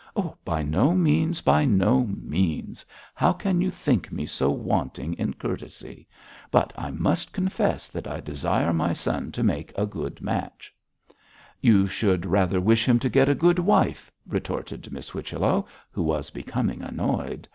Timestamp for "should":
11.85-12.25